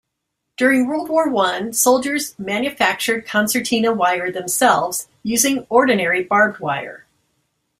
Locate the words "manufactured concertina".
2.39-3.93